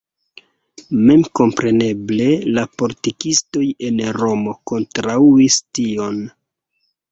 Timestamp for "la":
2.55-2.65